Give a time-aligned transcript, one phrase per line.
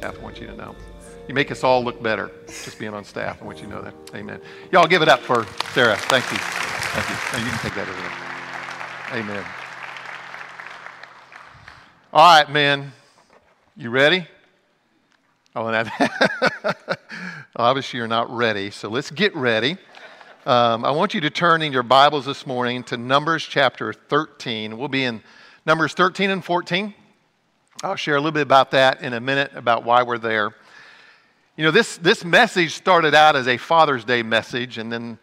[0.00, 0.18] staff.
[0.18, 0.74] I want you to know.
[1.28, 3.42] You make us all look better just being on staff.
[3.42, 3.94] I want you to know that.
[4.14, 4.40] Amen.
[4.72, 5.96] Y'all give it up for Sarah.
[5.96, 6.38] Thank you.
[6.38, 7.38] Thank you.
[7.38, 9.20] Now you can take that over there.
[9.20, 9.44] Amen.
[12.14, 12.92] All right, men.
[13.76, 14.26] You ready?
[15.54, 15.90] Oh, and
[17.56, 19.76] obviously you're not ready, so let's get ready.
[20.46, 24.78] Um, I want you to turn in your Bibles this morning to Numbers chapter 13.
[24.78, 25.22] We'll be in
[25.66, 26.94] Numbers 13 and 14.
[27.82, 30.54] I'll share a little bit about that in a minute about why we're there.
[31.56, 35.18] You know, this, this message started out as a Father's Day message, and then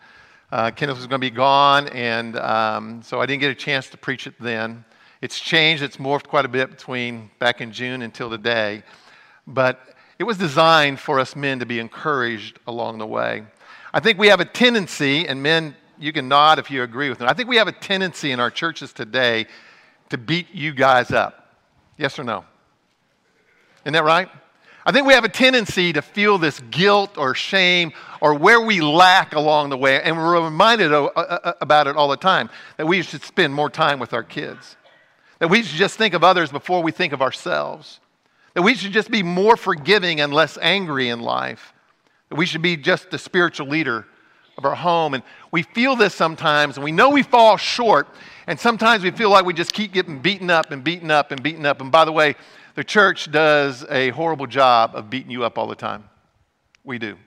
[0.52, 3.92] uh, Kenneth was going to be gone, and um, so I didn't get a chance
[3.92, 4.84] to preach it then.
[5.22, 8.82] It's changed, it's morphed quite a bit between back in June until today,
[9.46, 13.44] but it was designed for us men to be encouraged along the way.
[13.94, 17.20] I think we have a tendency, and men, you can nod if you agree with
[17.20, 17.28] me.
[17.28, 19.46] I think we have a tendency in our churches today
[20.10, 21.47] to beat you guys up.
[21.98, 22.46] Yes or no?
[23.84, 24.30] Isn't that right?
[24.86, 28.80] I think we have a tendency to feel this guilt or shame or where we
[28.80, 32.86] lack along the way, and we're reminded uh, uh, about it all the time that
[32.86, 34.78] we should spend more time with our kids,
[35.40, 38.00] that we should just think of others before we think of ourselves,
[38.54, 41.74] that we should just be more forgiving and less angry in life,
[42.30, 44.06] that we should be just the spiritual leader
[44.58, 45.14] of our home.
[45.14, 48.08] And we feel this sometimes, and we know we fall short,
[48.48, 51.44] and sometimes we feel like we just keep getting beaten up and beaten up and
[51.44, 51.80] beaten up.
[51.80, 52.36] And by the way,
[52.74, 56.06] the church does a horrible job of beating you up all the time.
[56.84, 57.18] We do.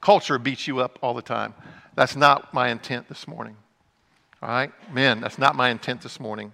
[0.00, 1.54] Culture beats you up all the time.
[1.96, 3.56] That's not my intent this morning.
[4.40, 4.70] All right?
[4.92, 6.52] Men, that's not my intent this morning.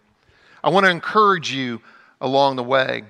[0.64, 1.83] I want to encourage you
[2.20, 3.02] along the way.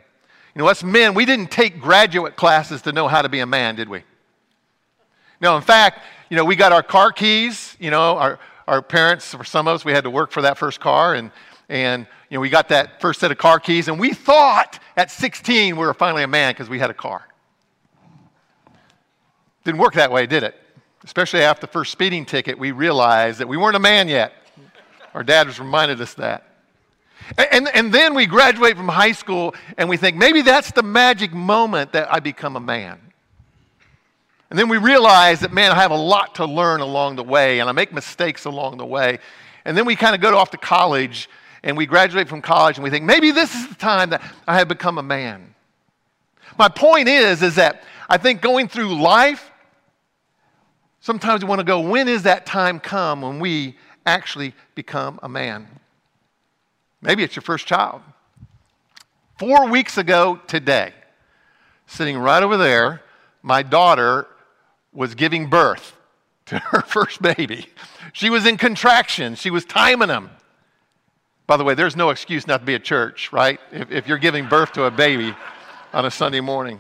[0.55, 3.47] You know, us men, we didn't take graduate classes to know how to be a
[3.47, 4.03] man, did we?
[5.41, 7.77] No, in fact, you know, we got our car keys.
[7.81, 10.59] You know, our, our parents, for some of us, we had to work for that
[10.59, 11.15] first car.
[11.15, 11.31] And
[11.71, 15.11] and you know, we got that first set of car keys, and we thought at
[15.11, 17.27] 16 we were finally a man because we had a car.
[19.65, 20.57] Didn't work that way, did it?
[21.05, 24.33] Especially after the first speeding ticket, we realized that we weren't a man yet.
[25.15, 26.47] Our dad was reminded us that.
[27.37, 31.33] And, and then we graduate from high school and we think maybe that's the magic
[31.33, 33.01] moment that I become a man.
[34.51, 37.61] And then we realize that, man, I have a lot to learn along the way
[37.61, 39.21] and I make mistakes along the way.
[39.65, 41.31] And then we kind of go off to college
[41.63, 44.59] and we graduate from college and we think, maybe this is the time that I
[44.59, 45.55] have become a man.
[46.59, 49.53] My point is, is that I think going through life,
[51.01, 55.29] sometimes we want to go, when is that time come when we actually become a
[55.29, 55.69] man?
[57.01, 58.03] Maybe it's your first child.
[59.39, 60.93] Four weeks ago today,
[61.87, 63.03] sitting right over there,
[63.43, 64.27] my daughter
[64.93, 65.97] was giving birth
[66.47, 67.67] to her first baby.
[68.13, 70.31] She was in contractions, she was timing them.
[71.47, 73.59] By the way, there's no excuse not to be at church, right?
[73.73, 75.35] If, if you're giving birth to a baby
[75.93, 76.79] on a Sunday morning.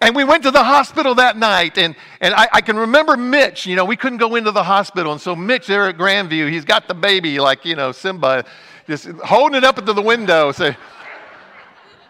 [0.00, 3.66] And we went to the hospital that night, and, and I, I, can remember Mitch.
[3.66, 5.10] You know, we couldn't go into the hospital.
[5.12, 8.44] And so Mitch there at Grandview, he's got the baby like, you know, Simba,
[8.86, 10.76] just holding it up into the window, say,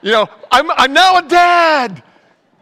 [0.03, 2.03] you know, I'm, I'm now a dad.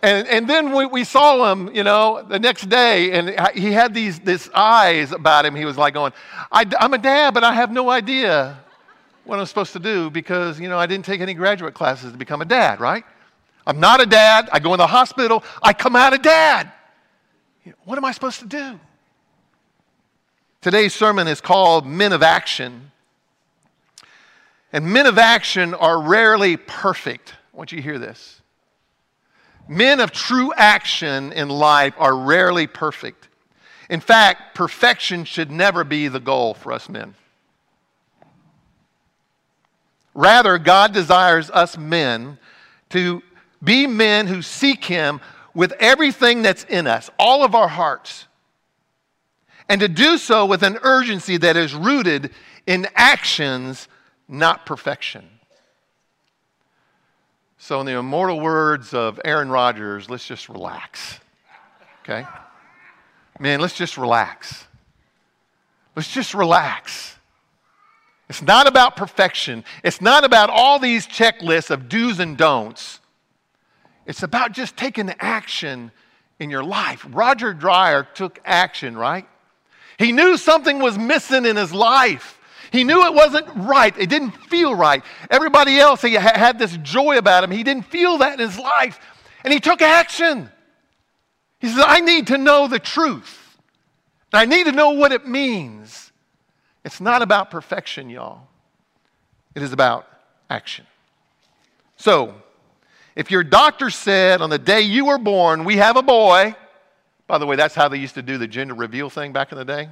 [0.06, 3.92] And, and then we, we saw him, you know, the next day, and he had
[3.92, 5.56] these this eyes about him.
[5.56, 6.12] He was like going,
[6.52, 8.56] I'm a dad, but I have no idea
[9.24, 12.16] what I'm supposed to do because, you know, I didn't take any graduate classes to
[12.16, 13.02] become a dad, right?
[13.66, 14.48] I'm not a dad.
[14.52, 15.42] I go in the hospital.
[15.60, 16.70] I come out a dad.
[17.84, 18.78] What am I supposed to do?
[20.60, 22.92] Today's sermon is called Men of Action.
[24.72, 27.34] And men of action are rarely perfect.
[27.52, 28.40] I want you to hear this.
[29.68, 33.28] Men of true action in life are rarely perfect.
[33.90, 37.14] In fact, perfection should never be the goal for us men.
[40.14, 42.38] Rather, God desires us men
[42.90, 43.22] to
[43.62, 45.20] be men who seek Him
[45.52, 48.26] with everything that's in us, all of our hearts,
[49.68, 52.30] and to do so with an urgency that is rooted
[52.66, 53.88] in actions,
[54.28, 55.35] not perfection.
[57.66, 61.18] So, in the immortal words of Aaron Rodgers, let's just relax.
[62.04, 62.24] Okay?
[63.40, 64.68] Man, let's just relax.
[65.96, 67.16] Let's just relax.
[68.28, 69.64] It's not about perfection.
[69.82, 73.00] It's not about all these checklists of do's and don'ts.
[74.06, 75.90] It's about just taking action
[76.38, 77.04] in your life.
[77.10, 79.26] Roger Dreyer took action, right?
[79.98, 82.38] He knew something was missing in his life.
[82.72, 83.96] He knew it wasn't right.
[83.98, 85.02] It didn't feel right.
[85.30, 87.50] Everybody else he had this joy about him.
[87.50, 88.98] He didn't feel that in his life.
[89.44, 90.50] And he took action.
[91.58, 93.58] He says, I need to know the truth.
[94.32, 96.12] And I need to know what it means.
[96.84, 98.48] It's not about perfection, y'all.
[99.54, 100.06] It is about
[100.50, 100.86] action.
[101.96, 102.34] So,
[103.16, 106.54] If your doctor said on the day you were born, we have a boy,
[107.26, 109.58] by the way, that's how they used to do the gender reveal thing back in
[109.58, 109.88] the day.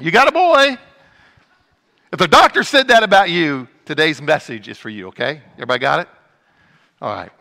[0.00, 0.78] You got a boy.
[2.12, 5.42] If the doctor said that about you, today's message is for you, okay?
[5.54, 6.08] Everybody got it?
[7.02, 7.32] All right.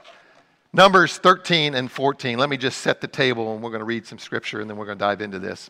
[0.74, 2.40] Numbers 13 and 14.
[2.40, 4.76] Let me just set the table and we're going to read some scripture and then
[4.76, 5.70] we're going to dive into this.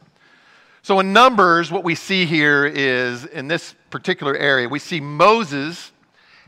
[0.81, 5.91] So, in Numbers, what we see here is in this particular area, we see Moses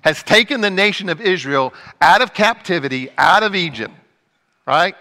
[0.04, 3.94] has taken the nation of Israel out of captivity, out of Egypt,
[4.66, 4.96] right?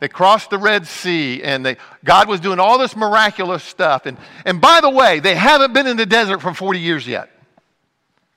[0.00, 4.06] They crossed the Red Sea and they, God was doing all this miraculous stuff.
[4.06, 7.30] And, and by the way, they haven't been in the desert for 40 years yet.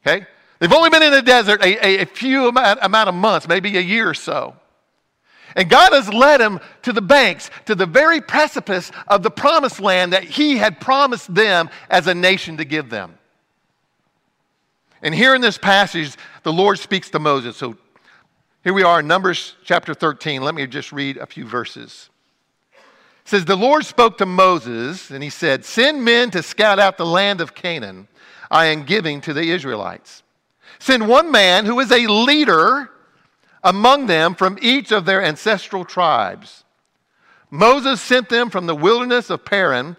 [0.05, 0.25] Okay?
[0.59, 3.77] They've only been in the desert a, a, a few amount, amount of months, maybe
[3.77, 4.55] a year or so.
[5.55, 9.79] And God has led them to the banks, to the very precipice of the promised
[9.79, 13.17] land that He had promised them as a nation to give them.
[15.01, 17.57] And here in this passage, the Lord speaks to Moses.
[17.57, 17.75] So
[18.63, 20.43] here we are in Numbers chapter 13.
[20.43, 22.11] Let me just read a few verses.
[22.73, 22.79] It
[23.29, 27.05] says, The Lord spoke to Moses, and he said, Send men to scout out the
[27.05, 28.07] land of Canaan
[28.51, 30.21] I am giving to the Israelites.
[30.77, 32.91] Send one man who is a leader
[33.63, 36.63] among them from each of their ancestral tribes.
[37.49, 39.97] Moses sent them from the wilderness of Paran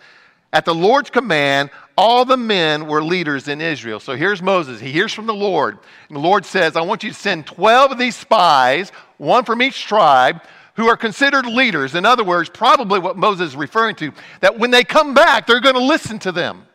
[0.53, 4.01] at the Lord's command all the men were leaders in Israel.
[4.01, 4.81] So here's Moses.
[4.81, 5.79] He hears from the Lord.
[6.09, 9.61] And the Lord says, I want you to send 12 of these spies, one from
[9.63, 10.43] each tribe,
[10.75, 11.95] who are considered leaders.
[11.95, 15.61] In other words, probably what Moses is referring to, that when they come back, they're
[15.61, 16.67] going to listen to them.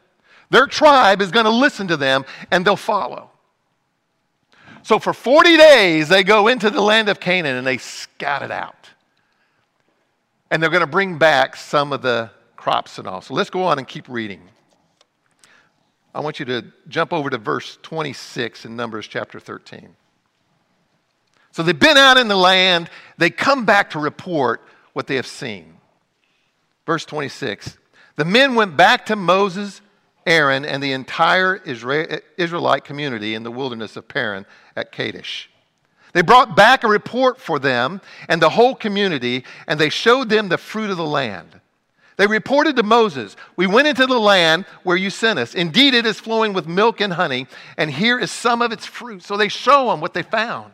[0.50, 3.32] Their tribe is going to listen to them and they'll follow.
[4.84, 8.52] So for 40 days, they go into the land of Canaan and they scout it
[8.52, 8.90] out.
[10.50, 13.22] And they're going to bring back some of the crops and all.
[13.22, 14.42] So let's go on and keep reading.
[16.18, 19.96] I want you to jump over to verse 26 in Numbers chapter 13.
[21.52, 25.28] So they've been out in the land, they come back to report what they have
[25.28, 25.76] seen.
[26.88, 27.78] Verse 26
[28.16, 29.82] The men went back to Moses,
[30.26, 35.52] Aaron, and the entire Israelite community in the wilderness of Paran at Kadesh.
[36.14, 40.50] They brought back a report for them and the whole community, and they showed them
[40.50, 41.62] the fruit of the land.
[42.18, 45.54] They reported to Moses, We went into the land where you sent us.
[45.54, 47.48] Indeed, it is flowing with milk and honey,
[47.78, 49.24] and here is some of its fruit.
[49.24, 50.74] So they show them what they found.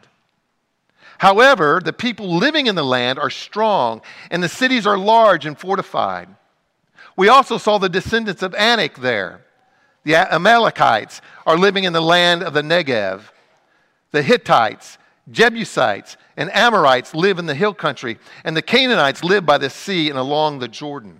[1.17, 4.01] However, the people living in the land are strong,
[4.31, 6.29] and the cities are large and fortified.
[7.15, 9.41] We also saw the descendants of Anak there.
[10.05, 13.21] The Amalekites are living in the land of the Negev.
[14.11, 14.97] The Hittites,
[15.29, 20.09] Jebusites, and Amorites live in the hill country, and the Canaanites live by the sea
[20.09, 21.19] and along the Jordan.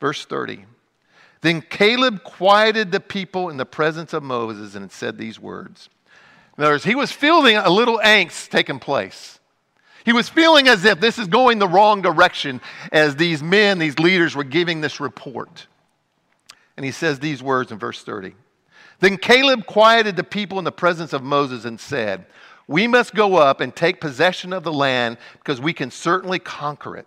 [0.00, 0.64] Verse 30.
[1.42, 5.88] Then Caleb quieted the people in the presence of Moses and said these words.
[6.58, 9.38] In other words, he was feeling a little angst taking place.
[10.04, 12.60] He was feeling as if this is going the wrong direction
[12.92, 15.66] as these men, these leaders, were giving this report.
[16.76, 18.34] And he says these words in verse 30.
[19.00, 22.26] Then Caleb quieted the people in the presence of Moses and said,
[22.66, 26.96] We must go up and take possession of the land because we can certainly conquer
[26.96, 27.06] it.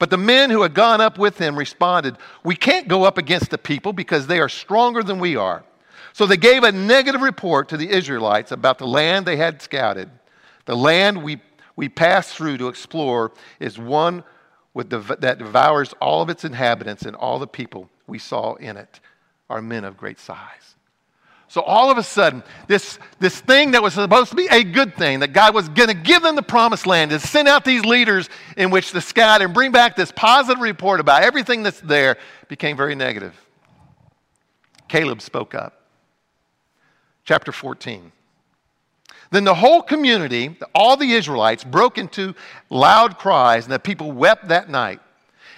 [0.00, 3.50] But the men who had gone up with him responded, We can't go up against
[3.50, 5.62] the people because they are stronger than we are.
[6.14, 10.10] So they gave a negative report to the Israelites about the land they had scouted.
[10.64, 11.42] The land we,
[11.76, 14.24] we passed through to explore is one
[14.72, 18.78] with the, that devours all of its inhabitants, and all the people we saw in
[18.78, 19.00] it
[19.50, 20.76] are men of great size.
[21.50, 24.94] So all of a sudden, this, this thing that was supposed to be a good
[24.94, 27.84] thing, that God was going to give them the promised land, and send out these
[27.84, 32.18] leaders in which to scout and bring back this positive report about everything that's there,
[32.46, 33.34] became very negative.
[34.86, 35.86] Caleb spoke up.
[37.24, 38.12] Chapter 14.
[39.32, 42.36] Then the whole community, all the Israelites, broke into
[42.68, 45.00] loud cries, and the people wept that night.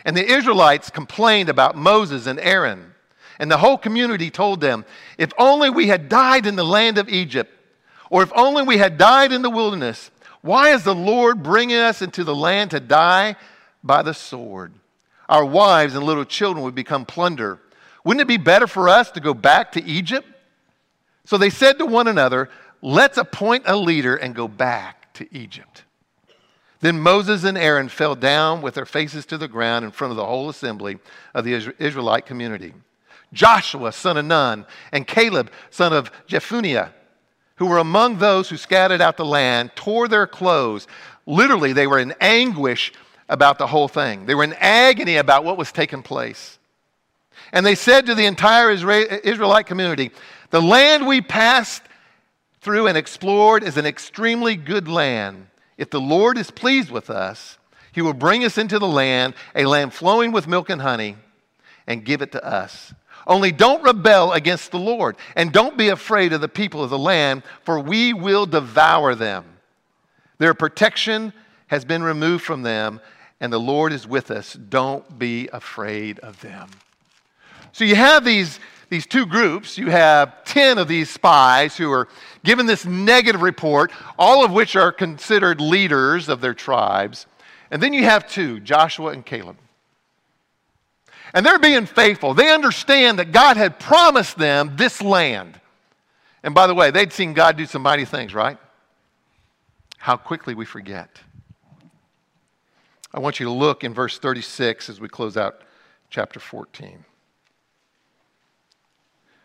[0.06, 2.91] And the Israelites complained about Moses and Aaron.
[3.38, 4.84] And the whole community told them,
[5.18, 7.50] If only we had died in the land of Egypt,
[8.10, 10.10] or if only we had died in the wilderness.
[10.42, 13.36] Why is the Lord bringing us into the land to die
[13.82, 14.74] by the sword?
[15.28, 17.58] Our wives and little children would become plunder.
[18.04, 20.26] Wouldn't it be better for us to go back to Egypt?
[21.24, 22.50] So they said to one another,
[22.82, 25.84] Let's appoint a leader and go back to Egypt.
[26.80, 30.16] Then Moses and Aaron fell down with their faces to the ground in front of
[30.16, 30.98] the whole assembly
[31.32, 32.74] of the Israelite community.
[33.32, 36.90] Joshua, son of Nun, and Caleb, son of Jephunneh,
[37.56, 40.86] who were among those who scattered out the land, tore their clothes.
[41.26, 42.92] Literally, they were in anguish
[43.28, 44.26] about the whole thing.
[44.26, 46.58] They were in agony about what was taking place.
[47.52, 50.10] And they said to the entire Israelite community,
[50.50, 51.82] The land we passed
[52.60, 55.48] through and explored is an extremely good land.
[55.76, 57.58] If the Lord is pleased with us,
[57.92, 61.16] he will bring us into the land, a land flowing with milk and honey,
[61.86, 62.94] and give it to us.
[63.26, 66.98] Only don't rebel against the Lord, and don't be afraid of the people of the
[66.98, 69.44] land, for we will devour them.
[70.38, 71.32] Their protection
[71.68, 73.00] has been removed from them,
[73.40, 74.54] and the Lord is with us.
[74.54, 76.68] Don't be afraid of them.
[77.72, 79.78] So you have these, these two groups.
[79.78, 82.08] You have 10 of these spies who are
[82.44, 87.26] given this negative report, all of which are considered leaders of their tribes.
[87.70, 89.56] And then you have two, Joshua and Caleb.
[91.34, 92.34] And they're being faithful.
[92.34, 95.58] They understand that God had promised them this land.
[96.42, 98.58] And by the way, they'd seen God do some mighty things, right?
[99.98, 101.20] How quickly we forget.
[103.14, 105.62] I want you to look in verse 36 as we close out
[106.10, 107.04] chapter 14.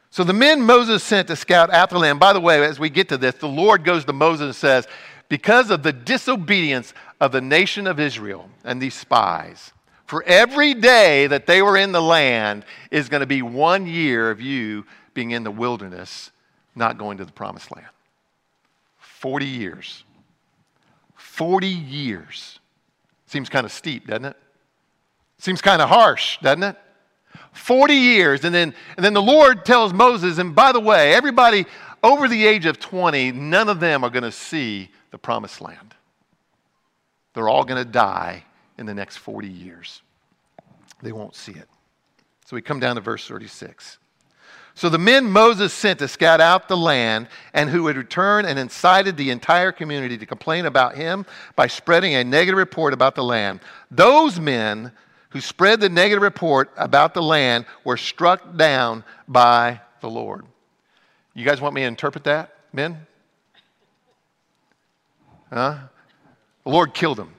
[0.09, 2.89] So the men Moses sent to scout out the land, by the way, as we
[2.89, 4.87] get to this, the Lord goes to Moses and says,
[5.29, 9.73] Because of the disobedience of the nation of Israel and these spies,
[10.07, 14.31] for every day that they were in the land is going to be one year
[14.31, 16.31] of you being in the wilderness,
[16.75, 17.87] not going to the promised land.
[18.99, 20.05] 40 years.
[21.15, 22.59] 40 years.
[23.25, 24.37] Seems kind of steep, doesn't it?
[25.39, 26.77] Seems kind of harsh, doesn't it?
[27.51, 28.45] 40 years.
[28.45, 31.65] And then, and then the Lord tells Moses, and by the way, everybody
[32.01, 35.95] over the age of 20, none of them are going to see the promised land.
[37.33, 38.45] They're all going to die
[38.77, 40.01] in the next 40 years.
[41.01, 41.67] They won't see it.
[42.45, 43.97] So we come down to verse 36.
[44.73, 48.59] So the men Moses sent to scout out the land and who had returned and
[48.59, 53.23] incited the entire community to complain about him by spreading a negative report about the
[53.23, 53.59] land.
[53.89, 54.91] Those men
[55.29, 60.45] who spread the negative report about the land were struck down by the Lord.
[61.33, 63.05] You guys want me to interpret that, men?
[65.51, 65.77] Huh?
[66.63, 67.33] The Lord killed him.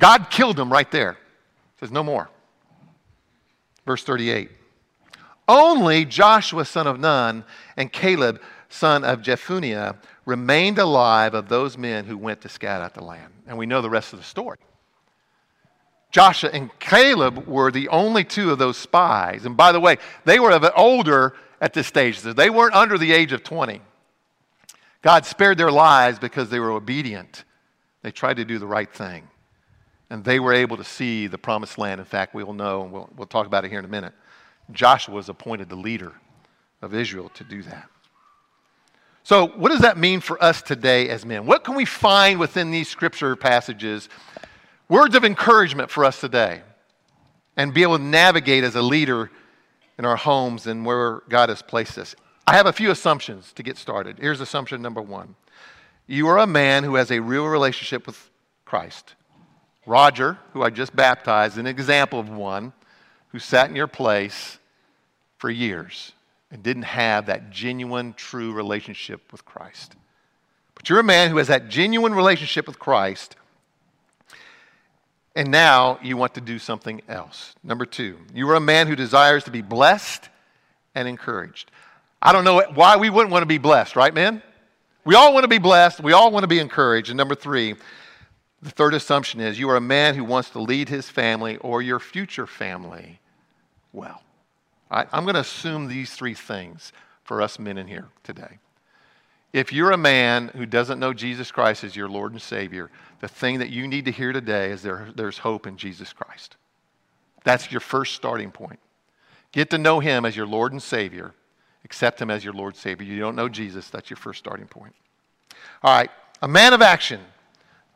[0.00, 1.16] God killed him right there.
[1.78, 2.28] Says no more.
[3.86, 4.50] Verse 38.
[5.46, 7.44] Only Joshua, son of Nun,
[7.76, 12.94] and Caleb, son of Jephunneh, remained alive of those men who went to scout out
[12.94, 13.32] the land.
[13.46, 14.58] And we know the rest of the story.
[16.10, 19.44] Joshua and Caleb were the only two of those spies.
[19.44, 22.20] And by the way, they were of an older at this stage.
[22.20, 23.80] They weren't under the age of 20.
[25.02, 27.44] God spared their lives because they were obedient.
[28.02, 29.29] They tried to do the right thing.
[30.10, 32.00] And they were able to see the promised land.
[32.00, 34.12] In fact, we'll know, and we'll, we'll talk about it here in a minute.
[34.72, 36.12] Joshua was appointed the leader
[36.82, 37.88] of Israel to do that.
[39.22, 41.46] So, what does that mean for us today as men?
[41.46, 44.08] What can we find within these scripture passages?
[44.88, 46.62] Words of encouragement for us today
[47.56, 49.30] and be able to navigate as a leader
[49.98, 52.16] in our homes and where God has placed us.
[52.46, 54.18] I have a few assumptions to get started.
[54.18, 55.36] Here's assumption number one
[56.06, 58.30] you are a man who has a real relationship with
[58.64, 59.14] Christ.
[59.86, 62.72] Roger, who I just baptized, an example of one
[63.28, 64.58] who sat in your place
[65.38, 66.12] for years
[66.50, 69.94] and didn't have that genuine, true relationship with Christ.
[70.74, 73.36] But you're a man who has that genuine relationship with Christ,
[75.36, 77.54] and now you want to do something else.
[77.62, 80.28] Number two, you are a man who desires to be blessed
[80.94, 81.70] and encouraged.
[82.20, 84.42] I don't know why we wouldn't want to be blessed, right, man?
[85.04, 86.00] We all want to be blessed.
[86.00, 87.08] We all want to be encouraged.
[87.08, 87.76] And number three,
[88.62, 91.80] the third assumption is you are a man who wants to lead his family or
[91.80, 93.20] your future family
[93.92, 94.22] well.
[94.90, 95.08] Right?
[95.12, 96.92] I'm going to assume these three things
[97.24, 98.58] for us men in here today.
[99.52, 102.90] If you're a man who doesn't know Jesus Christ as your Lord and Savior,
[103.20, 106.56] the thing that you need to hear today is there, there's hope in Jesus Christ.
[107.42, 108.78] That's your first starting point.
[109.52, 111.34] Get to know Him as your Lord and Savior.
[111.84, 113.06] Accept Him as your Lord and Savior.
[113.06, 114.94] You don't know Jesus, that's your first starting point.
[115.82, 116.10] All right,
[116.42, 117.20] a man of action.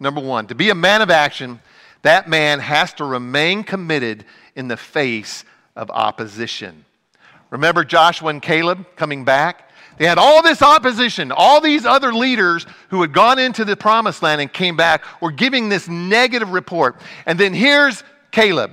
[0.01, 1.61] Number one, to be a man of action,
[2.03, 4.25] that man has to remain committed
[4.55, 5.45] in the face
[5.77, 6.85] of opposition.
[7.51, 9.71] Remember Joshua and Caleb coming back?
[9.97, 11.31] They had all this opposition.
[11.31, 15.31] All these other leaders who had gone into the promised land and came back were
[15.31, 16.97] giving this negative report.
[17.27, 18.73] And then here's Caleb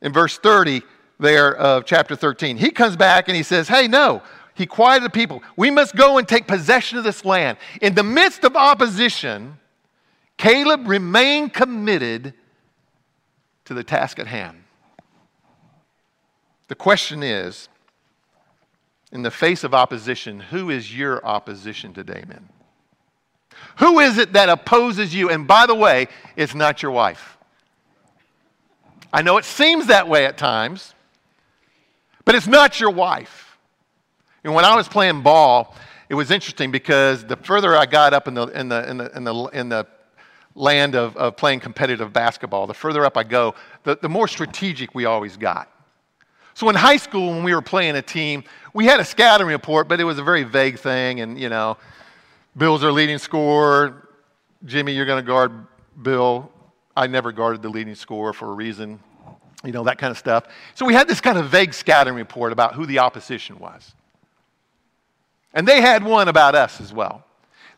[0.00, 0.82] in verse 30
[1.18, 2.56] there of chapter 13.
[2.56, 4.22] He comes back and he says, Hey, no.
[4.54, 5.42] He quieted the people.
[5.56, 7.58] We must go and take possession of this land.
[7.82, 9.58] In the midst of opposition,
[10.36, 12.34] Caleb remained committed
[13.64, 14.62] to the task at hand.
[16.68, 17.68] The question is
[19.12, 22.48] in the face of opposition, who is your opposition today, men?
[23.78, 25.30] Who is it that opposes you?
[25.30, 27.38] And by the way, it's not your wife.
[29.12, 30.92] I know it seems that way at times,
[32.24, 33.56] but it's not your wife.
[34.44, 35.74] And when I was playing ball,
[36.08, 39.16] it was interesting because the further I got up in the, in the, in the,
[39.16, 39.86] in the, in the
[40.56, 44.94] land of, of playing competitive basketball, the further up I go, the, the more strategic
[44.94, 45.70] we always got.
[46.54, 49.88] So in high school, when we were playing a team, we had a scouting report,
[49.88, 51.20] but it was a very vague thing.
[51.20, 51.76] And, you know,
[52.56, 54.08] Bill's our leading scorer.
[54.64, 55.52] Jimmy, you're going to guard
[56.00, 56.50] Bill.
[56.96, 58.98] I never guarded the leading scorer for a reason,
[59.62, 60.46] you know, that kind of stuff.
[60.74, 63.94] So we had this kind of vague scouting report about who the opposition was.
[65.52, 67.25] And they had one about us as well.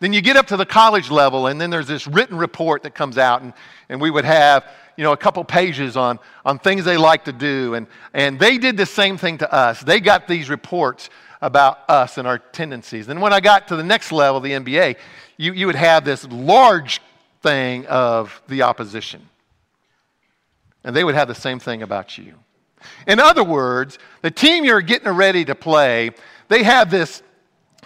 [0.00, 2.95] Then you get up to the college level, and then there's this written report that
[2.95, 3.52] comes out, and,
[3.88, 4.64] and we would have,
[4.97, 7.75] you know, a couple pages on, on things they like to do.
[7.75, 9.81] And, and they did the same thing to us.
[9.81, 13.09] They got these reports about us and our tendencies.
[13.09, 14.97] And when I got to the next level, the NBA,
[15.37, 17.00] you, you would have this large
[17.43, 19.28] thing of the opposition.
[20.85, 22.35] And they would have the same thing about you.
[23.07, 26.11] In other words, the team you're getting ready to play,
[26.49, 27.23] they have this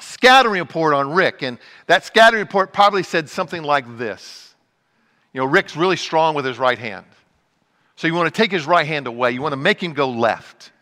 [0.02, 4.54] scattering report on Rick, and that scattering report probably said something like this
[5.32, 7.06] You know, Rick's really strong with his right hand.
[7.96, 10.10] So you want to take his right hand away, you want to make him go
[10.10, 10.72] left.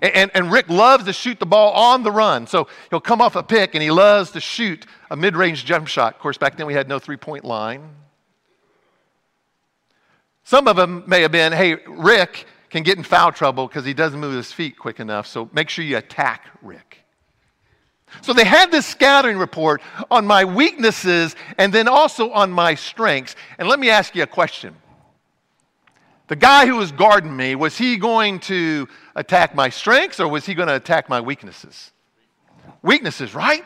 [0.00, 2.46] And, and, and, Rick loves to shoot the ball on the run.
[2.46, 5.86] So he'll come off a pick and he loves to shoot a mid range jump
[5.86, 6.14] shot.
[6.14, 7.88] Of course, back then we had no three point line.
[10.44, 13.94] Some of them may have been hey, Rick can get in foul trouble because he
[13.94, 15.26] doesn't move his feet quick enough.
[15.26, 16.91] So make sure you attack Rick.
[18.20, 23.34] So they had this scattering report on my weaknesses and then also on my strengths.
[23.58, 24.76] And let me ask you a question.
[26.28, 30.46] The guy who was guarding me, was he going to attack my strengths or was
[30.46, 31.92] he going to attack my weaknesses?
[32.82, 33.64] Weaknesses, right?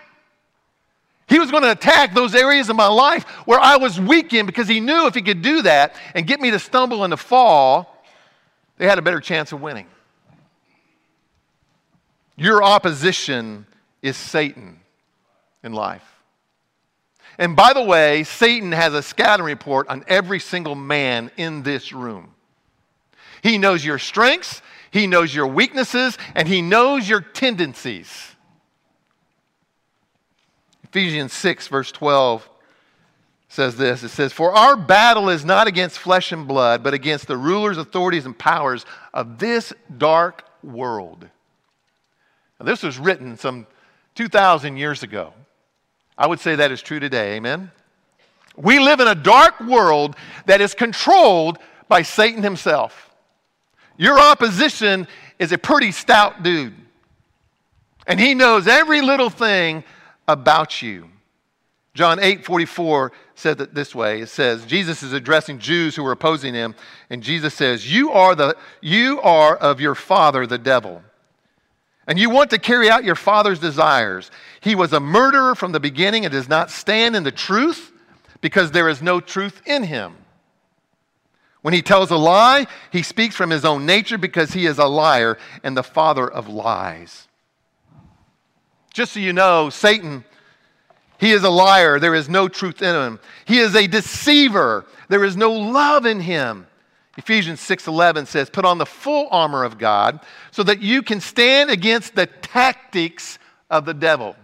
[1.29, 4.47] He was going to attack those areas of my life where I was weak in
[4.47, 7.17] because he knew if he could do that and get me to stumble and to
[7.17, 8.03] fall,
[8.79, 9.87] they had a better chance of winning.
[12.37, 13.67] Your opposition
[14.07, 14.79] is Satan
[15.63, 16.05] in life.
[17.39, 21.93] And by the way, Satan has a scattering report on every single man in this
[21.93, 22.35] room.
[23.43, 28.35] He knows your strengths, he knows your weaknesses, and he knows your tendencies.
[30.85, 32.49] Ephesians 6, verse 12
[33.49, 37.27] says this it says, For our battle is not against flesh and blood, but against
[37.27, 41.29] the rulers, authorities, and powers of this dark world.
[42.59, 43.67] Now, this was written some
[44.17, 45.33] 2,000 years ago.
[46.19, 47.37] I would say that is true today.
[47.37, 47.71] Amen?
[48.57, 53.11] We live in a dark world that is controlled by Satan himself.
[53.99, 55.07] Your opposition
[55.39, 56.75] is a pretty stout dude,
[58.07, 59.85] and he knows every little thing
[60.27, 61.11] about you.
[61.93, 66.13] John 8 44 said it this way it says, Jesus is addressing Jews who were
[66.13, 66.75] opposing him,
[67.11, 71.03] and Jesus says, You are, the, you are of your father, the devil
[72.07, 74.31] and you want to carry out your father's desires.
[74.61, 77.93] He was a murderer from the beginning and does not stand in the truth
[78.41, 80.15] because there is no truth in him.
[81.63, 84.87] When he tells a lie, he speaks from his own nature because he is a
[84.87, 87.27] liar and the father of lies.
[88.95, 90.25] Just so you know, Satan,
[91.19, 91.99] he is a liar.
[91.99, 93.21] There is no truth in him.
[93.47, 94.87] He is a deceiver.
[95.09, 96.69] There is no love in him.
[97.17, 101.71] Ephesians 6:11 says, "Put on the full armor of God so that you can stand
[101.71, 103.39] against the tactics
[103.71, 104.37] of the devil."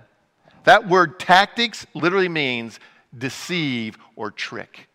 [0.64, 2.78] That word tactics literally means
[3.16, 4.88] deceive or trick.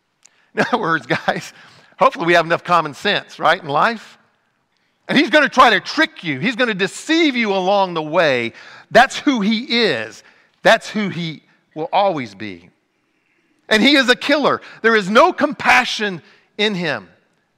[0.54, 1.52] In other words, guys,
[1.98, 4.18] hopefully we have enough common sense, right, in life.
[5.08, 6.38] And he's going to try to trick you.
[6.38, 8.52] He's going to deceive you along the way.
[8.90, 10.22] That's who he is.
[10.62, 11.42] That's who he
[11.74, 12.68] will always be.
[13.70, 14.60] And he is a killer.
[14.82, 16.22] There is no compassion
[16.58, 17.08] in him.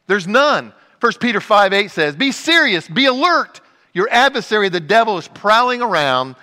[0.06, 0.72] There's none.
[1.00, 3.60] 1 Peter 5 8 says, Be serious, be alert.
[3.92, 6.36] Your adversary, the devil, is prowling around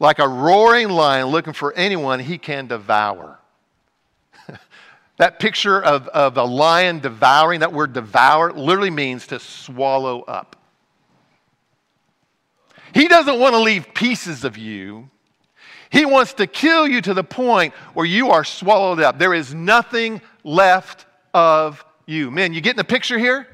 [0.00, 3.38] like a roaring lion looking for anyone he can devour.
[5.18, 10.56] that picture of, of a lion devouring, that word devour, literally means to swallow up.
[12.92, 15.10] He doesn't want to leave pieces of you.
[15.90, 19.18] He wants to kill you to the point where you are swallowed up.
[19.18, 22.30] There is nothing left of you.
[22.30, 23.46] Men, you getting the picture here?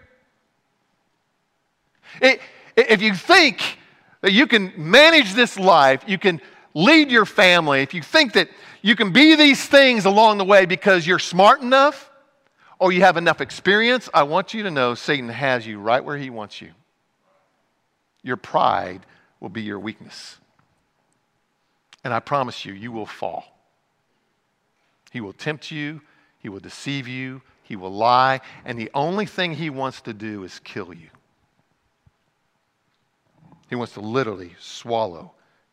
[2.20, 2.40] It,
[2.76, 3.78] if you think
[4.22, 6.40] that you can manage this life, you can
[6.74, 8.48] lead your family, if you think that
[8.82, 12.10] you can be these things along the way because you're smart enough
[12.78, 16.18] or you have enough experience, I want you to know Satan has you right where
[16.18, 16.72] he wants you.
[18.22, 19.06] Your pride
[19.40, 20.36] will be your weakness.
[22.04, 23.44] And I promise you, you will fall.
[25.12, 26.02] He will tempt you,
[26.38, 30.44] he will deceive you, he will lie, and the only thing he wants to do
[30.44, 31.08] is kill you.
[33.68, 35.32] He wants to literally swallow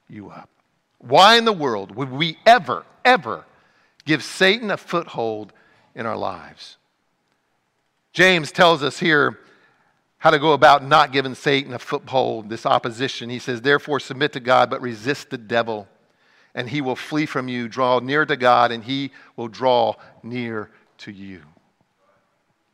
[0.10, 0.50] you up.
[0.98, 3.46] Why in the world would we ever, ever
[4.06, 5.54] give Satan a foothold
[5.94, 6.78] in our lives?
[8.12, 9.40] James tells us here
[10.18, 13.30] how to go about not giving Satan a foothold, this opposition.
[13.30, 15.88] He says, Therefore, submit to God, but resist the devil,
[16.56, 17.68] and he will flee from you.
[17.68, 21.44] Draw near to God, and he will draw near to you.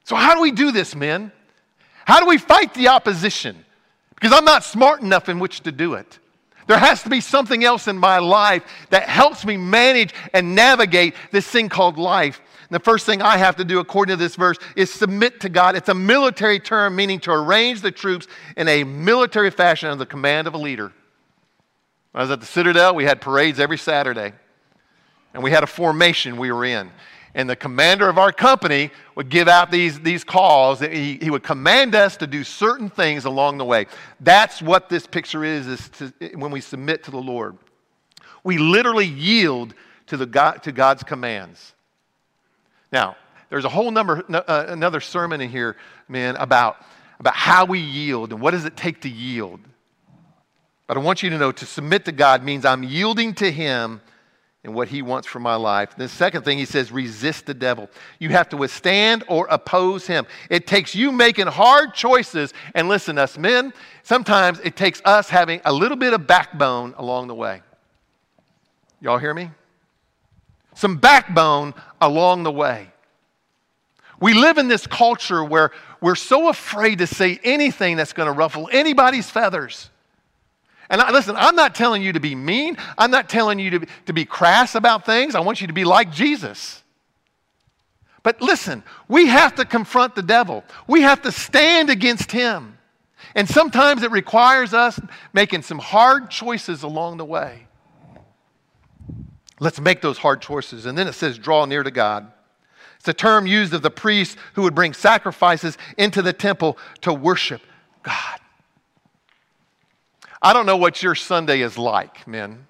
[0.09, 1.31] So, how do we do this, men?
[2.03, 3.63] How do we fight the opposition?
[4.15, 6.17] Because I'm not smart enough in which to do it.
[6.65, 11.13] There has to be something else in my life that helps me manage and navigate
[11.29, 12.41] this thing called life.
[12.61, 15.49] And the first thing I have to do, according to this verse, is submit to
[15.49, 15.75] God.
[15.75, 18.25] It's a military term meaning to arrange the troops
[18.57, 20.91] in a military fashion under the command of a leader.
[22.15, 24.33] I was at the Citadel, we had parades every Saturday,
[25.35, 26.89] and we had a formation we were in
[27.35, 30.79] and the commander of our company would give out these, these calls.
[30.79, 33.85] He, he would command us to do certain things along the way.
[34.19, 37.57] That's what this picture is, is to, when we submit to the Lord.
[38.43, 39.73] We literally yield
[40.07, 41.73] to, the God, to God's commands.
[42.91, 43.15] Now,
[43.49, 45.75] there's a whole number, uh, another sermon in here,
[46.07, 46.77] man, about,
[47.19, 49.59] about how we yield and what does it take to yield.
[50.87, 54.01] But I want you to know to submit to God means I'm yielding to Him
[54.63, 55.95] and what he wants for my life.
[55.95, 57.89] The second thing he says, resist the devil.
[58.19, 60.25] You have to withstand or oppose him.
[60.49, 62.53] It takes you making hard choices.
[62.75, 67.27] And listen, us men, sometimes it takes us having a little bit of backbone along
[67.27, 67.61] the way.
[69.01, 69.49] Y'all hear me?
[70.75, 72.91] Some backbone along the way.
[74.19, 78.33] We live in this culture where we're so afraid to say anything that's going to
[78.33, 79.89] ruffle anybody's feathers.
[80.89, 82.77] And I, listen, I'm not telling you to be mean.
[82.97, 85.35] I'm not telling you to, to be crass about things.
[85.35, 86.83] I want you to be like Jesus.
[88.23, 92.77] But listen, we have to confront the devil, we have to stand against him.
[93.35, 94.99] And sometimes it requires us
[95.33, 97.67] making some hard choices along the way.
[99.59, 100.85] Let's make those hard choices.
[100.85, 102.31] And then it says, draw near to God.
[102.97, 107.13] It's a term used of the priests who would bring sacrifices into the temple to
[107.13, 107.61] worship
[108.03, 108.38] God.
[110.41, 112.65] I don't know what your Sunday is like, men.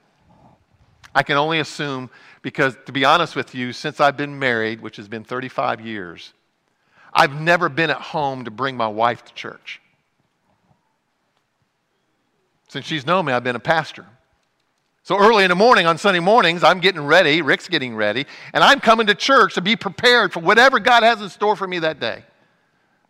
[1.13, 2.10] I can only assume
[2.41, 6.34] because, to be honest with you, since I've been married, which has been 35 years,
[7.13, 9.82] I've never been at home to bring my wife to church.
[12.69, 14.05] Since she's known me, I've been a pastor.
[15.03, 18.63] So early in the morning on Sunday mornings, I'm getting ready, Rick's getting ready, and
[18.63, 21.79] I'm coming to church to be prepared for whatever God has in store for me
[21.79, 22.23] that day.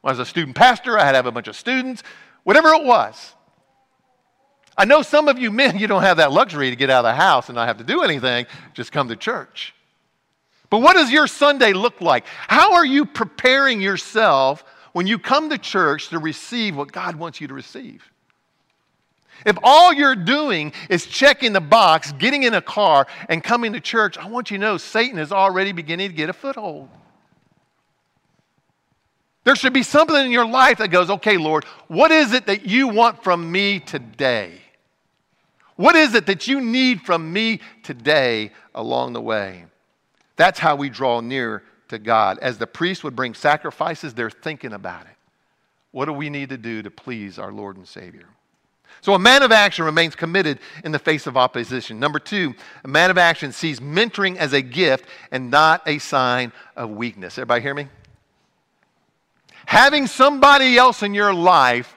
[0.01, 2.03] When I was a student pastor, I had to have a bunch of students,
[2.43, 3.35] whatever it was.
[4.79, 7.11] I know some of you men, you don't have that luxury to get out of
[7.11, 9.75] the house and not have to do anything, just come to church.
[10.69, 12.25] But what does your Sunday look like?
[12.47, 14.63] How are you preparing yourself
[14.93, 18.09] when you come to church to receive what God wants you to receive?
[19.45, 23.81] If all you're doing is checking the box, getting in a car, and coming to
[23.81, 26.87] church, I want you to know Satan is already beginning to get a foothold.
[29.43, 32.65] There should be something in your life that goes, okay, Lord, what is it that
[32.65, 34.61] you want from me today?
[35.79, 39.63] What is it that you need from me today along the way?
[40.35, 42.37] That's how we draw near to God.
[42.39, 45.15] As the priest would bring sacrifices, they're thinking about it.
[45.91, 48.25] What do we need to do to please our Lord and Savior?
[48.99, 51.97] So, a man of action remains committed in the face of opposition.
[51.97, 56.51] Number two, a man of action sees mentoring as a gift and not a sign
[56.75, 57.37] of weakness.
[57.37, 57.87] Everybody hear me?
[59.65, 61.95] Having somebody else in your life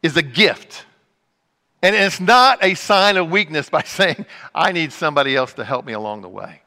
[0.00, 0.84] is a gift.
[1.82, 5.84] And it's not a sign of weakness by saying, I need somebody else to help
[5.84, 6.62] me along the way.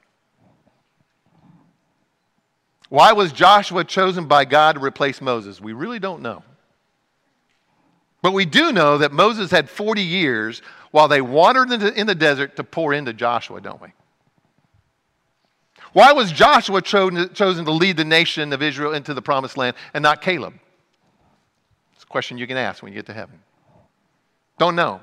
[2.90, 5.60] Why was Joshua chosen by God to replace Moses?
[5.60, 6.44] We really don't know.
[8.22, 12.56] But we do know that Moses had 40 years while they wandered in the desert
[12.56, 13.90] to pour into Joshua, don't we?
[15.92, 20.02] Why was Joshua chosen to lead the nation of Israel into the promised land and
[20.02, 20.54] not Caleb?
[21.94, 23.43] It's a question you can ask when you get to heaven.
[24.58, 25.00] Don't know.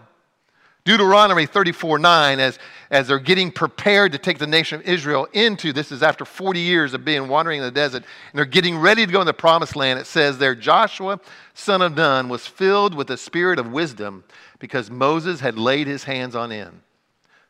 [0.85, 2.59] Deuteronomy 34 9, as,
[2.91, 6.59] as they're getting prepared to take the nation of Israel into this, is after 40
[6.59, 9.35] years of being wandering in the desert, and they're getting ready to go in the
[9.35, 9.99] promised land.
[9.99, 11.21] It says there, Joshua,
[11.55, 14.25] son of Nun, was filled with the spirit of wisdom
[14.59, 16.83] because Moses had laid his hands on him.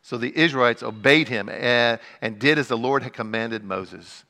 [0.02, 4.24] So the Israelites obeyed him and, and did as the Lord had commanded Moses.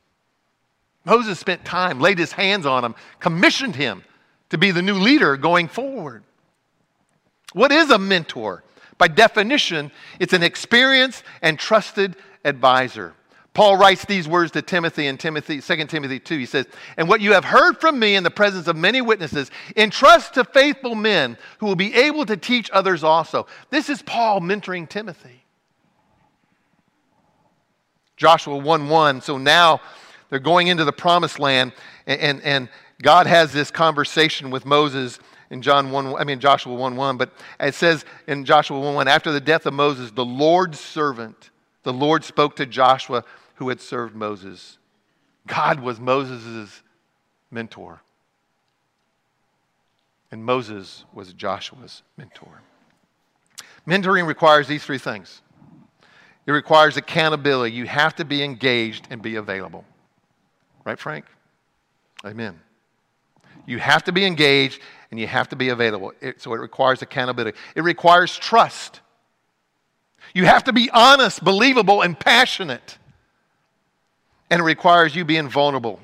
[1.05, 4.05] Moses spent time, laid his hands on him, commissioned him
[4.51, 6.23] to be the new leader going forward.
[7.53, 8.63] What is a mentor?
[8.99, 13.15] By definition, it's an experienced and trusted advisor.
[13.53, 16.39] Paul writes these words to Timothy in Timothy, 2 Timothy 2.
[16.39, 19.51] He says, And what you have heard from me in the presence of many witnesses,
[19.77, 23.47] entrust to faithful men who will be able to teach others also.
[23.71, 25.45] This is Paul mentoring Timothy.
[28.17, 29.21] Joshua 1 1.
[29.23, 29.81] So now
[30.29, 31.73] they're going into the promised land,
[32.07, 32.69] and, and, and
[33.03, 35.19] God has this conversation with Moses
[35.51, 39.09] in John 1, I mean Joshua 1 1, but it says in Joshua 1 1,
[39.09, 41.51] after the death of Moses, the Lord's servant,
[41.83, 43.25] the Lord spoke to Joshua
[43.57, 44.79] who had served Moses.
[45.47, 46.83] God was Moses'
[47.51, 48.01] mentor.
[50.33, 52.63] And Moses was Joshua's mentor.
[53.87, 55.43] Mentoring requires these three things
[56.47, 57.75] it requires accountability.
[57.75, 59.85] You have to be engaged and be available.
[60.85, 61.27] Right, Frank?
[62.25, 62.59] Amen.
[63.67, 66.13] You have to be engaged and you have to be available.
[66.21, 67.57] It, so it requires accountability.
[67.75, 69.01] It requires trust.
[70.35, 72.99] You have to be honest, believable, and passionate.
[74.51, 76.01] And it requires you being vulnerable.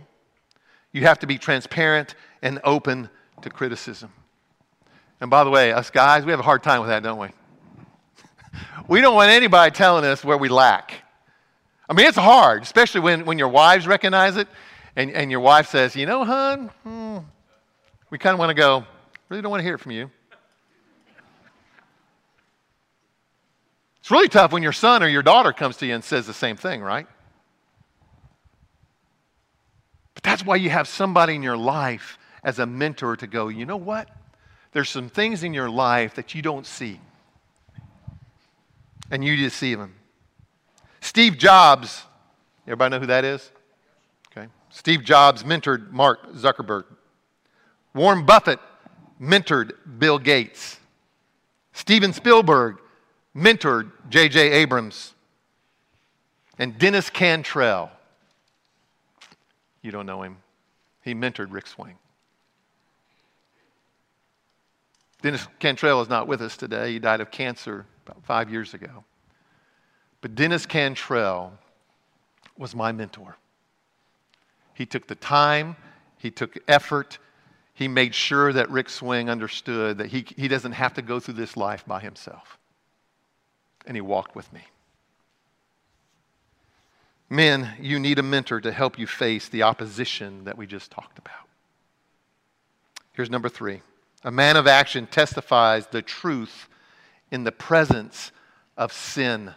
[0.93, 3.09] You have to be transparent and open
[3.43, 4.13] to criticism.
[5.21, 7.29] And by the way, us guys, we have a hard time with that, don't we?
[8.89, 11.03] we don't want anybody telling us where we lack.
[11.89, 14.49] I mean, it's hard, especially when, when your wives recognize it
[14.97, 17.19] and, and your wife says, You know, hon, hmm,
[18.11, 18.85] we kind of want to go,
[19.29, 20.11] really don't want to hear it from you.
[24.01, 26.33] It's really tough when your son or your daughter comes to you and says the
[26.33, 27.09] same thing, right?
[30.15, 33.67] But that's why you have somebody in your life as a mentor to go, you
[33.67, 34.09] know what?
[34.71, 37.01] There's some things in your life that you don't see.
[39.11, 39.95] And you deceive them.
[41.01, 42.05] Steve Jobs,
[42.67, 43.51] everybody know who that is?
[44.31, 44.47] Okay.
[44.71, 46.85] Steve Jobs mentored Mark Zuckerberg.
[47.93, 48.61] Warren Buffett
[49.21, 50.79] mentored Bill Gates.
[51.73, 52.79] Steven Spielberg
[53.35, 54.53] mentored J.J.
[54.53, 55.15] Abrams.
[56.59, 57.91] And Dennis Cantrell
[59.87, 60.39] you don't know him.
[61.03, 61.95] He mentored Rick Swing.
[65.23, 66.93] Dennis Cantrell is not with us today.
[66.93, 69.05] He died of cancer about five years ago.
[70.23, 71.53] But Dennis Cantrell
[72.59, 73.37] was my mentor.
[74.75, 75.77] He took the time,
[76.19, 77.19] he took effort,
[77.77, 81.35] he made sure that Rick Swing understood that he, he doesn't have to go through
[81.35, 82.57] this life by himself.
[83.87, 84.63] And he walked with me.
[87.29, 91.19] Men, you need a mentor to help you face the opposition that we just talked
[91.19, 91.35] about.
[93.13, 93.83] Here's number three
[94.25, 96.69] a man of action testifies the truth
[97.31, 98.33] in the presence
[98.79, 99.55] of sin.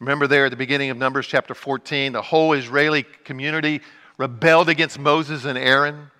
[0.00, 3.80] Remember, there at the beginning of Numbers chapter 14, the whole Israeli community
[4.18, 6.10] rebelled against Moses and Aaron.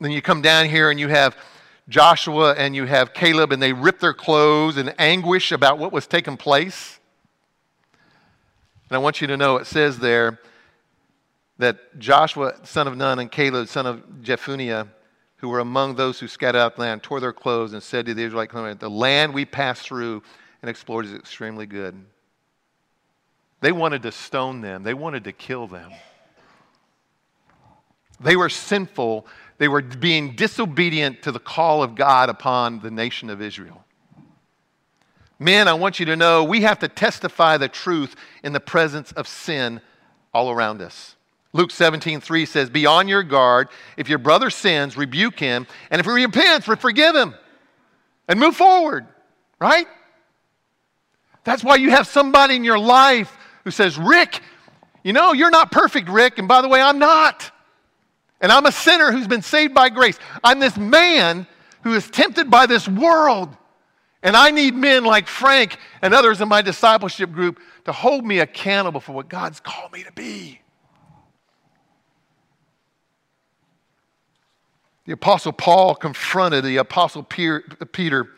[0.00, 1.36] Then you come down here and you have
[1.88, 6.06] Joshua and you have Caleb, and they rip their clothes in anguish about what was
[6.06, 6.98] taking place.
[8.88, 10.40] And I want you to know it says there
[11.58, 14.88] that Joshua, son of Nun, and Caleb, son of Jephunneh,
[15.36, 18.14] who were among those who scattered out the land, tore their clothes and said to
[18.14, 20.22] the Israelites, The land we passed through
[20.62, 21.94] and explored is extremely good.
[23.60, 25.92] They wanted to stone them, they wanted to kill them.
[28.20, 29.26] They were sinful.
[29.60, 33.84] They were being disobedient to the call of God upon the nation of Israel.
[35.38, 39.12] Men, I want you to know we have to testify the truth in the presence
[39.12, 39.82] of sin
[40.32, 41.14] all around us.
[41.52, 43.68] Luke 17, 3 says, Be on your guard.
[43.98, 45.66] If your brother sins, rebuke him.
[45.90, 47.34] And if he repents, forgive him
[48.28, 49.06] and move forward,
[49.60, 49.86] right?
[51.44, 54.40] That's why you have somebody in your life who says, Rick,
[55.04, 56.38] you know, you're not perfect, Rick.
[56.38, 57.52] And by the way, I'm not.
[58.40, 60.18] And I'm a sinner who's been saved by grace.
[60.42, 61.46] I'm this man
[61.82, 63.56] who is tempted by this world.
[64.22, 68.38] And I need men like Frank and others in my discipleship group to hold me
[68.38, 70.60] accountable for what God's called me to be.
[75.06, 78.28] The Apostle Paul confronted the Apostle Peter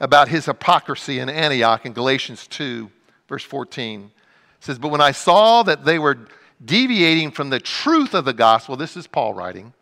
[0.00, 2.90] about his hypocrisy in Antioch in Galatians 2,
[3.28, 4.04] verse 14.
[4.04, 4.10] It
[4.64, 6.26] says, But when I saw that they were
[6.64, 9.72] deviating from the truth of the gospel, this is Paul writing,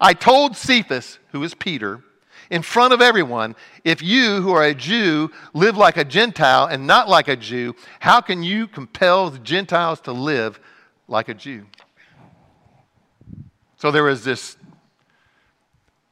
[0.00, 2.02] I told Cephas, who is Peter,
[2.50, 6.86] in front of everyone, if you, who are a Jew, live like a Gentile and
[6.86, 10.60] not like a Jew, how can you compel the Gentiles to live
[11.08, 11.66] like a Jew?
[13.78, 14.56] So there was this,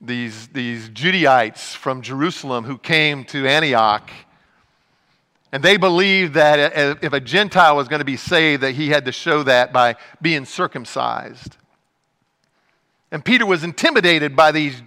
[0.00, 4.10] these, these Judaizers from Jerusalem who came to Antioch,
[5.54, 9.04] and they believed that if a Gentile was going to be saved, that he had
[9.04, 11.56] to show that by being circumcised.
[13.12, 14.82] And Peter was intimidated by these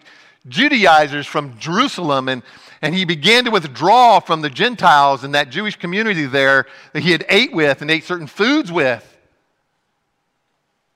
[0.45, 2.43] Judaizers from Jerusalem, and,
[2.81, 7.13] and he began to withdraw from the Gentiles and that Jewish community there that he
[7.13, 9.17] had ate with and ate certain foods with.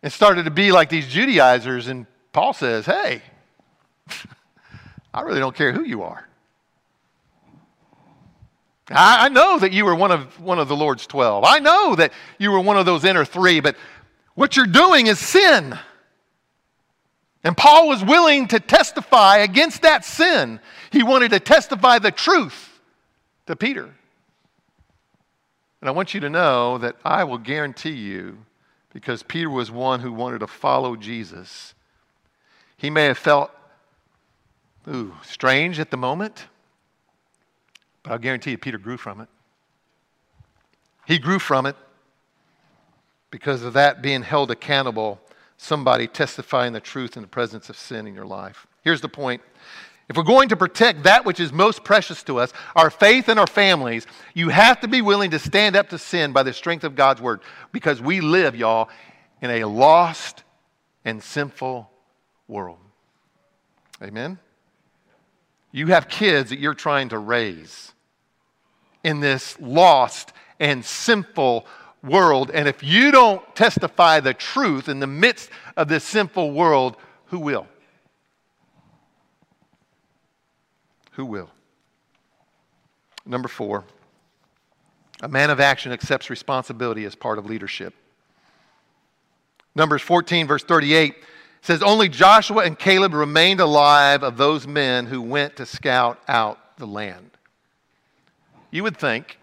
[0.03, 1.87] And started to be like these Judaizers.
[1.87, 3.21] And Paul says, Hey,
[5.13, 6.27] I really don't care who you are.
[8.89, 11.43] I, I know that you were one of, one of the Lord's 12.
[11.45, 13.75] I know that you were one of those inner three, but
[14.35, 15.77] what you're doing is sin.
[17.43, 20.59] And Paul was willing to testify against that sin.
[20.91, 22.79] He wanted to testify the truth
[23.47, 23.89] to Peter.
[25.81, 28.45] And I want you to know that I will guarantee you,
[28.93, 31.73] because Peter was one who wanted to follow Jesus,
[32.77, 33.51] he may have felt
[34.87, 36.47] ooh, strange at the moment,
[38.03, 39.27] but I'll guarantee you, Peter grew from it.
[41.05, 41.75] He grew from it
[43.31, 45.19] because of that being held accountable,
[45.57, 48.67] somebody testifying the truth in the presence of sin in your life.
[48.83, 49.41] Here's the point.
[50.09, 53.39] If we're going to protect that which is most precious to us, our faith and
[53.39, 56.83] our families, you have to be willing to stand up to sin by the strength
[56.83, 57.39] of God's word
[57.71, 58.89] because we live, y'all,
[59.41, 60.43] in a lost
[61.05, 61.89] and sinful
[62.47, 62.77] world.
[64.03, 64.37] Amen?
[65.71, 67.93] You have kids that you're trying to raise
[69.03, 71.65] in this lost and sinful
[72.03, 72.51] world.
[72.51, 77.39] And if you don't testify the truth in the midst of this sinful world, who
[77.39, 77.67] will?
[81.13, 81.49] Who will?
[83.25, 83.85] Number four,
[85.21, 87.93] a man of action accepts responsibility as part of leadership.
[89.75, 91.15] Numbers 14, verse 38
[91.61, 96.77] says, Only Joshua and Caleb remained alive of those men who went to scout out
[96.77, 97.31] the land.
[98.71, 99.37] You would think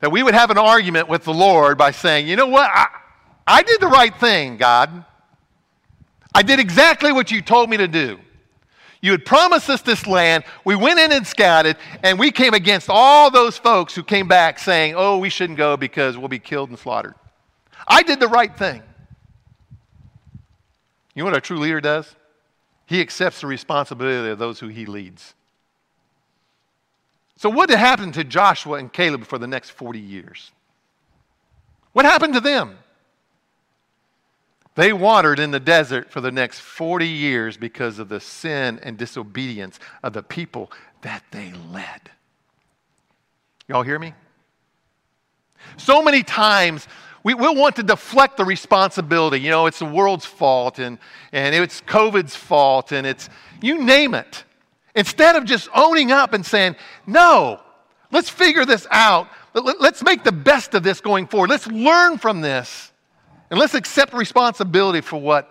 [0.00, 2.70] that we would have an argument with the Lord by saying, you know what?
[2.72, 2.86] I,
[3.46, 5.04] I did the right thing, God.
[6.34, 8.18] I did exactly what you told me to do.
[9.00, 10.44] You had promised us this land.
[10.64, 14.58] We went in and scouted, and we came against all those folks who came back
[14.58, 17.14] saying, oh, we shouldn't go because we'll be killed and slaughtered.
[17.88, 18.82] I did the right thing.
[21.14, 22.14] You know what a true leader does?
[22.86, 25.34] He accepts the responsibility of those who he leads.
[27.36, 30.52] So, what happened to Joshua and Caleb for the next 40 years?
[31.92, 32.78] What happened to them?
[34.74, 38.96] They wandered in the desert for the next 40 years because of the sin and
[38.96, 40.72] disobedience of the people
[41.02, 42.10] that they led.
[43.68, 44.14] Y'all hear me?
[45.76, 46.88] So many times
[47.24, 49.40] we, will want to deflect the responsibility.
[49.40, 50.98] You know, it's the world's fault and,
[51.32, 53.28] and it's COVID's fault and it's,
[53.60, 54.44] you name it.
[54.94, 57.60] Instead of just owning up and saying, no,
[58.10, 59.28] let's figure this out.
[59.54, 61.50] Let's make the best of this going forward.
[61.50, 62.90] Let's learn from this.
[63.50, 65.48] And let's accept responsibility for what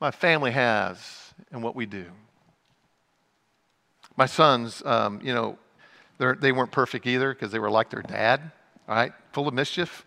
[0.00, 0.98] my family has
[1.52, 2.06] and what we do.
[4.16, 5.58] My sons, um, you know,
[6.18, 8.40] they weren't perfect either because they were like their dad,
[8.88, 10.04] all right, full of mischief.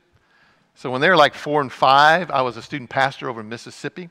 [0.76, 3.50] So when they were like four and five, I was a student pastor over in
[3.50, 4.10] Mississippi.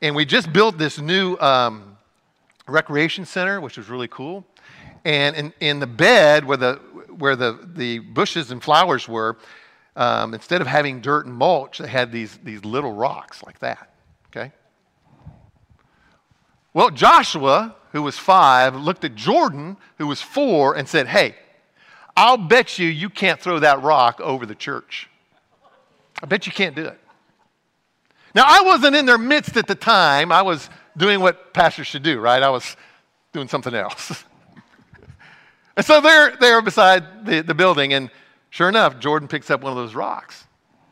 [0.00, 1.96] And we just built this new um,
[2.66, 4.44] recreation center, which was really cool.
[5.04, 6.74] And in, in the bed where the,
[7.16, 9.36] where the, the bushes and flowers were,
[9.94, 13.92] um, instead of having dirt and mulch, they had these, these little rocks like that.
[14.28, 14.52] Okay?
[16.72, 21.34] Well, Joshua, who was five, looked at Jordan, who was four, and said, Hey,
[22.16, 25.08] I'll bet you you can't throw that rock over the church.
[26.22, 26.98] I bet you can't do it.
[28.34, 30.32] Now, I wasn't in their midst at the time.
[30.32, 32.42] I was doing what pastors should do, right?
[32.42, 32.76] I was
[33.32, 34.24] doing something else.
[35.76, 38.10] and so they're there beside the, the building, and
[38.50, 40.44] sure enough, Jordan picks up one of those rocks.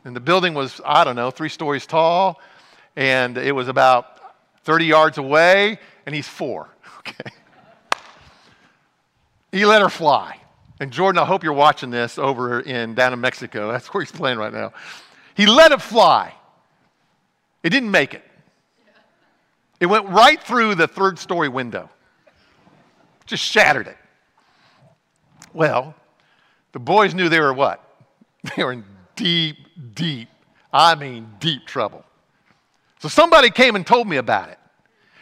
[0.03, 2.39] And the building was, I don't know, three stories tall,
[2.95, 4.05] and it was about
[4.63, 6.69] 30 yards away, and he's four.
[7.01, 7.31] Okay.
[9.51, 10.39] He let her fly.
[10.79, 13.71] And Jordan, I hope you're watching this over in down in Mexico.
[13.71, 14.71] That's where he's playing right now.
[15.41, 16.35] He let it fly.
[17.63, 18.23] It didn't make it.
[19.79, 21.89] It went right through the third story window,
[23.25, 23.97] just shattered it.
[25.51, 25.95] Well,
[26.73, 27.83] the boys knew they were what?
[28.55, 28.83] They were in
[29.15, 29.57] deep,
[29.95, 30.29] deep,
[30.71, 32.05] I mean, deep trouble.
[32.99, 34.59] So somebody came and told me about it.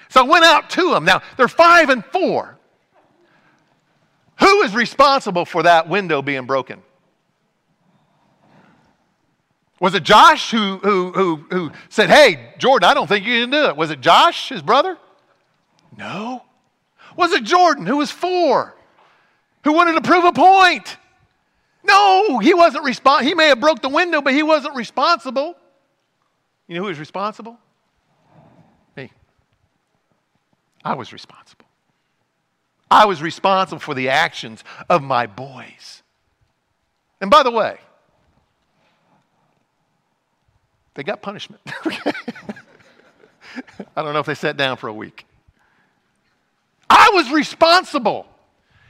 [0.10, 1.06] So I went out to them.
[1.06, 2.58] Now, they're five and four.
[4.42, 6.82] Who is responsible for that window being broken?
[9.80, 13.50] Was it Josh who, who, who, who said, Hey, Jordan, I don't think you can
[13.50, 13.78] do it?
[13.78, 14.98] Was it Josh, his brother?
[15.98, 16.44] No.
[17.16, 18.76] Was it Jordan, who was four,
[19.64, 20.98] who wanted to prove a point?
[21.84, 23.28] No, he wasn't responsible.
[23.28, 25.56] He may have broke the window, but he wasn't responsible.
[26.68, 27.58] You know who was responsible?
[28.96, 29.12] Me.
[30.84, 31.66] I was responsible.
[32.92, 36.04] I was responsible for the actions of my boys.
[37.22, 37.80] And by the way,
[40.94, 41.62] they got punishment.
[43.96, 45.26] I don't know if they sat down for a week.
[46.90, 48.26] I was responsible.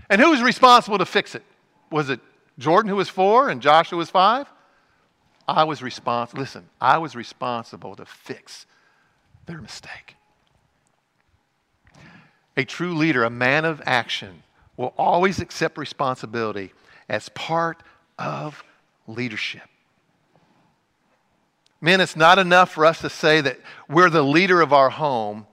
[0.10, 1.44] And who was responsible to fix it?
[1.92, 2.20] Was it
[2.58, 4.48] Jordan, who was four, and Joshua was five?
[5.48, 6.42] I was responsible.
[6.42, 8.66] Listen, I was responsible to fix
[9.46, 10.16] their mistake.
[12.58, 14.44] A true leader, a man of action,
[14.78, 16.74] will always accept responsibility
[17.08, 17.82] as part
[18.18, 18.64] of
[19.08, 19.64] leadership.
[21.82, 25.48] Men, it's not enough for us to say that we're the leader of our home.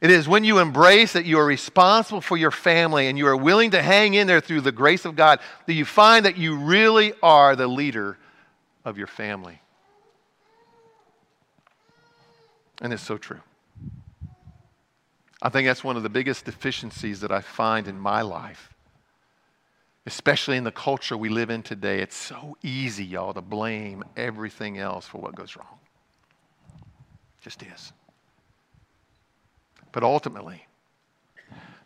[0.00, 3.36] It is when you embrace that you are responsible for your family and you are
[3.36, 6.56] willing to hang in there through the grace of God that you find that you
[6.56, 8.18] really are the leader
[8.84, 9.60] of your family.
[12.80, 13.40] And it's so true.
[15.40, 18.71] I think that's one of the biggest deficiencies that I find in my life,
[20.06, 22.00] especially in the culture we live in today.
[22.00, 25.78] It's so easy, y'all, to blame everything else for what goes wrong.
[27.40, 27.92] Just is.
[29.92, 30.66] But ultimately,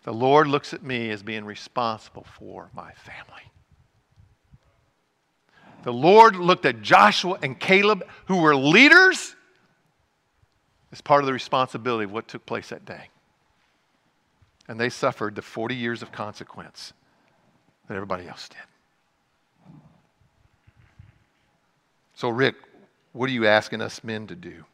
[0.05, 3.43] the Lord looks at me as being responsible for my family.
[5.83, 9.35] The Lord looked at Joshua and Caleb, who were leaders,
[10.93, 13.09] as part of the responsibility of what took place that day
[14.69, 16.93] and they suffered the 40 years of consequence
[17.89, 18.59] that everybody else did.
[22.15, 22.57] So, Rick,
[23.13, 24.65] what are you asking us men to do?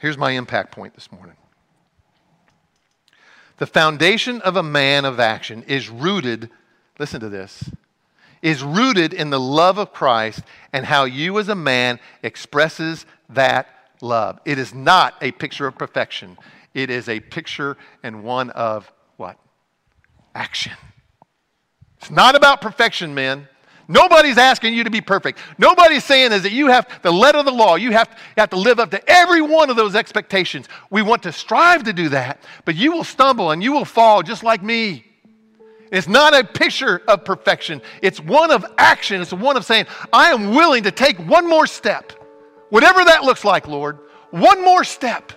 [0.00, 1.36] Here's my impact point this morning.
[3.58, 6.50] The foundation of a man of action is rooted,
[6.98, 7.70] listen to this,
[8.42, 13.68] is rooted in the love of Christ and how you as a man expresses that
[14.02, 14.38] love.
[14.44, 16.36] It is not a picture of perfection.
[16.74, 19.38] It is a picture and one of what?
[20.34, 20.74] Action.
[22.04, 23.48] It's not about perfection, man.
[23.88, 25.38] Nobody's asking you to be perfect.
[25.56, 27.76] Nobody's saying is that you have the letter of the law.
[27.76, 30.68] You have, you have to live up to every one of those expectations.
[30.90, 34.22] We want to strive to do that, but you will stumble and you will fall
[34.22, 35.06] just like me.
[35.90, 37.80] It's not a picture of perfection.
[38.02, 39.22] It's one of action.
[39.22, 42.12] It's one of saying, I am willing to take one more step,
[42.68, 43.98] whatever that looks like, Lord,
[44.30, 45.32] one more step.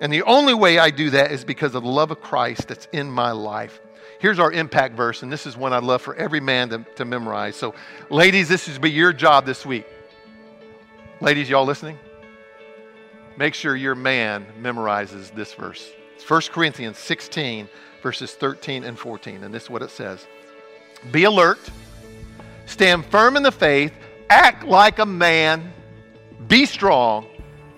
[0.00, 2.86] And the only way I do that is because of the love of Christ that's
[2.92, 3.80] in my life.
[4.22, 7.04] Here's our impact verse, and this is one I'd love for every man to, to
[7.04, 7.56] memorize.
[7.56, 7.74] So,
[8.08, 9.84] ladies, this is be your job this week.
[11.20, 11.98] Ladies, y'all listening?
[13.36, 15.90] Make sure your man memorizes this verse.
[16.14, 17.68] It's 1 Corinthians 16,
[18.00, 19.42] verses 13 and 14.
[19.42, 20.24] And this is what it says
[21.10, 21.58] Be alert,
[22.66, 23.92] stand firm in the faith,
[24.30, 25.72] act like a man,
[26.46, 27.26] be strong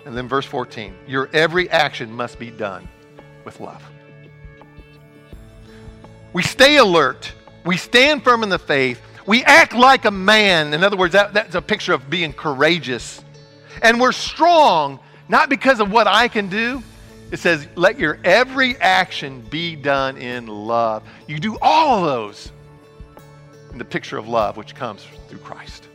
[0.05, 2.87] and then verse 14 your every action must be done
[3.45, 3.81] with love.
[6.35, 7.31] We stay alert,
[7.63, 10.73] we stand firm in the faith, we act like a man.
[10.73, 13.23] In other words, that, that's a picture of being courageous.
[13.81, 16.83] And we're strong, not because of what I can do.
[17.31, 21.03] It says, let your every action be done in love.
[21.25, 22.51] You do all of those
[23.71, 25.87] in the picture of love which comes through Christ.